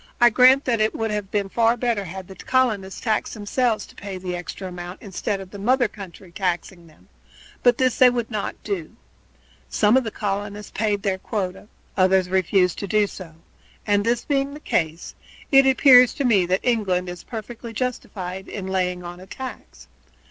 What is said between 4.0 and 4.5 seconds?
the